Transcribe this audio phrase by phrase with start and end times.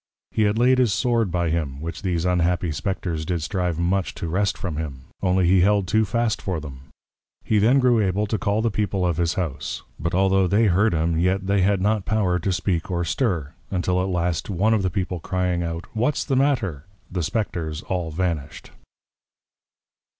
[0.31, 4.27] He had laid his Sword by him, which these unhappy Spectres did strive much to
[4.27, 6.89] wrest from him; only he held too fast for them.
[7.43, 10.95] He then grew able to call the People of his House; but altho' they heard
[10.95, 14.81] him, yet they had not power to speak or stir; until at last, one of
[14.81, 16.85] the People crying out, What's the matter?
[17.11, 18.71] The Spectres all vanished.